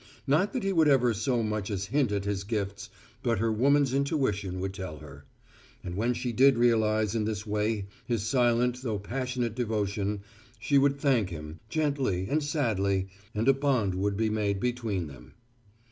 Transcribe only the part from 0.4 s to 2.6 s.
that he would ever so much as hint at his